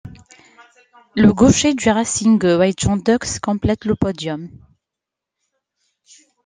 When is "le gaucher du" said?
1.15-1.87